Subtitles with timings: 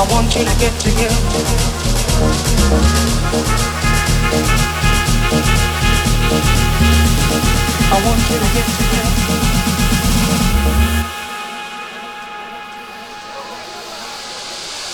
[0.00, 1.14] I want you to get together.
[7.92, 9.12] I want you to get together.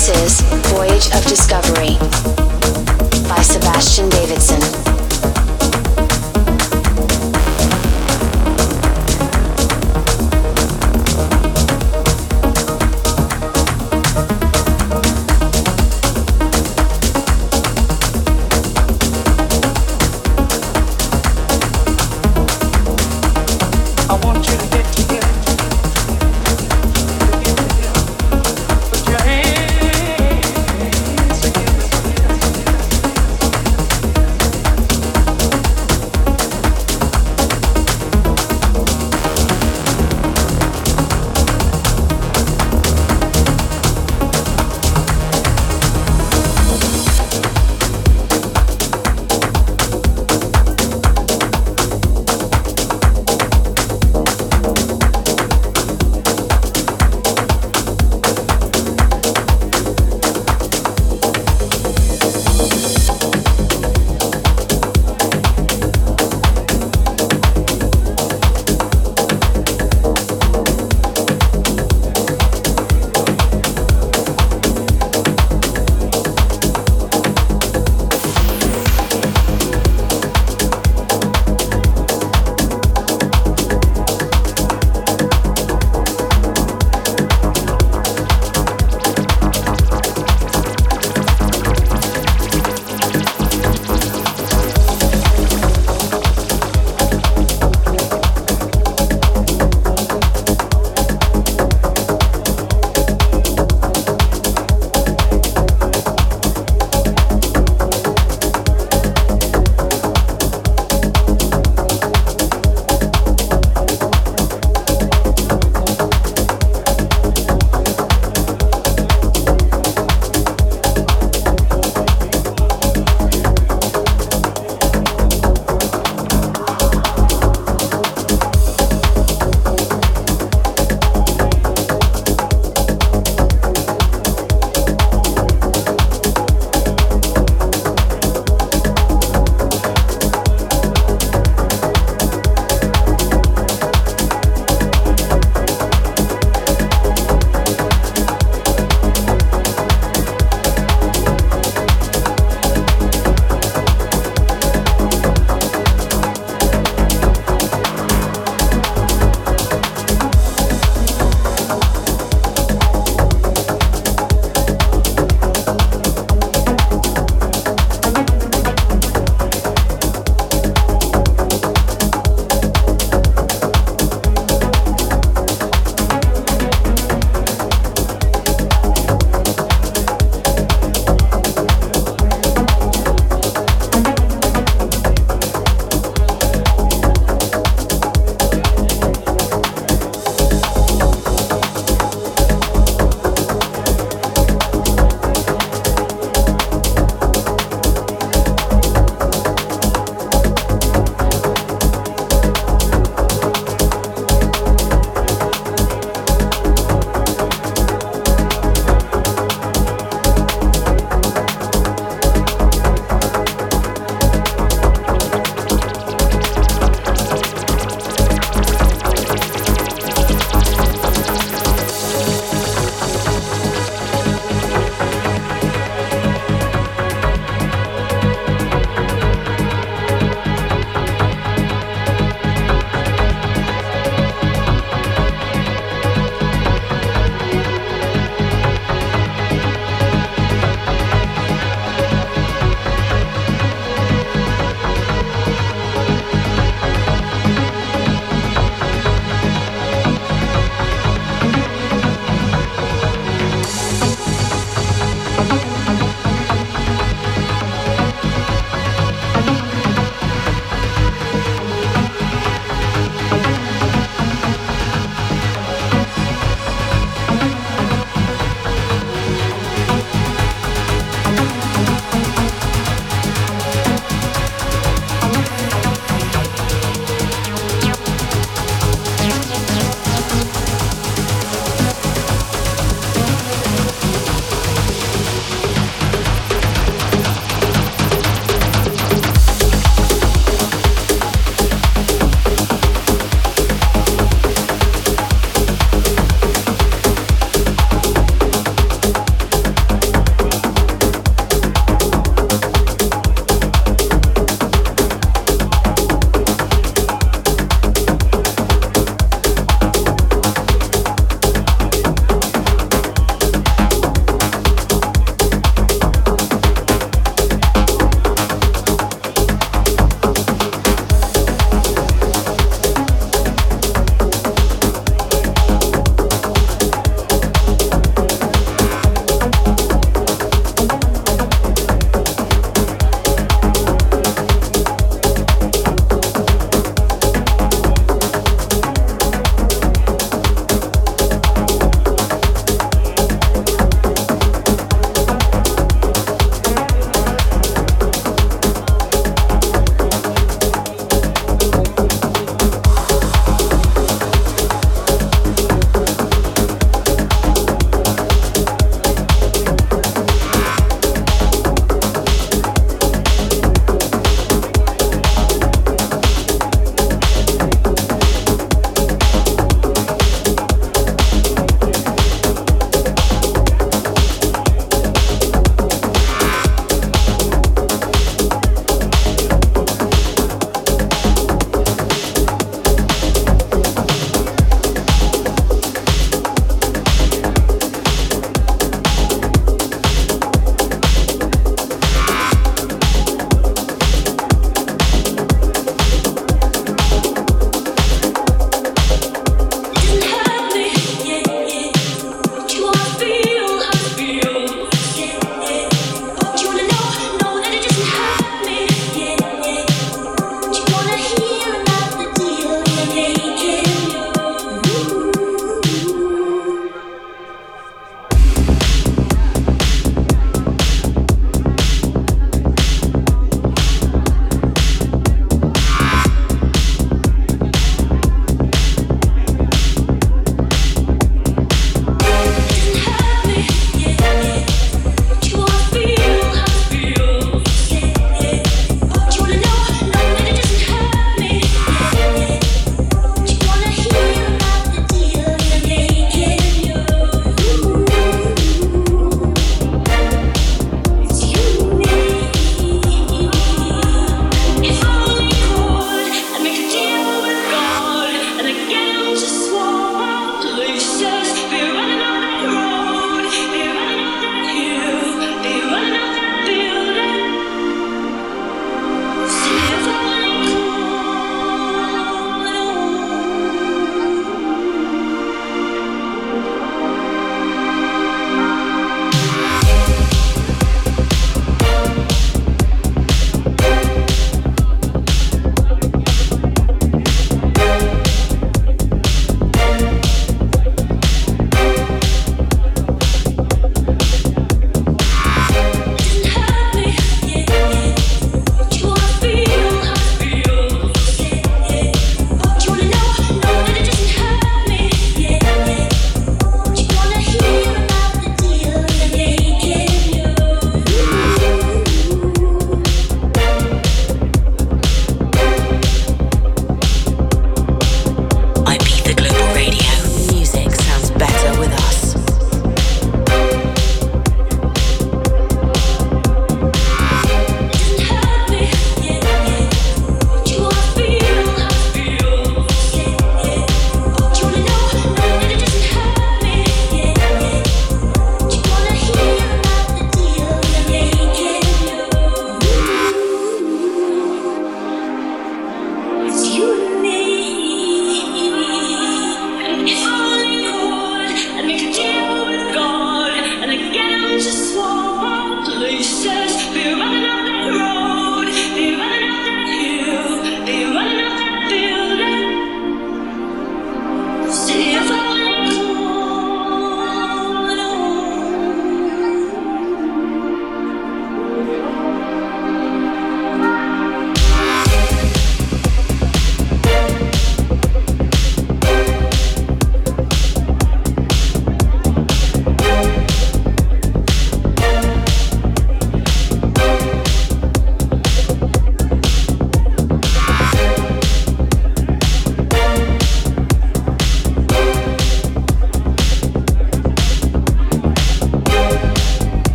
[0.00, 0.40] This is
[0.72, 1.98] Voyage of Discovery
[3.28, 4.89] by Sebastian Davidson.